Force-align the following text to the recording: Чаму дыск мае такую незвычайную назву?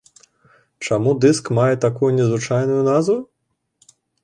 Чаму 0.85 1.11
дыск 1.25 1.51
мае 1.59 1.69
такую 1.85 2.11
незвычайную 2.21 2.81
назву? 2.91 3.21